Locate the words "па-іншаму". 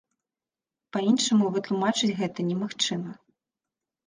0.97-1.49